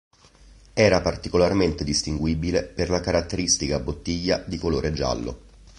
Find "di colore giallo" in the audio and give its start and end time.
4.47-5.41